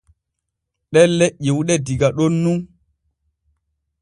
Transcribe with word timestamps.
Ɗelle 0.91 1.25
ƴiwuɗe 1.43 1.73
diga 1.85 2.07
ɗon 2.17 2.33
nun. 2.43 2.59